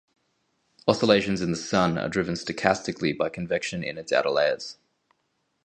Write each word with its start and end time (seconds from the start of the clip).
Oscillations 0.87 1.41
in 1.43 1.51
the 1.51 1.55
Sun 1.55 1.99
are 1.99 2.09
driven 2.09 2.33
stochastically 2.33 3.15
by 3.15 3.29
convection 3.29 3.83
in 3.83 3.99
its 3.99 4.11
outer 4.11 4.31
layers. 4.31 4.79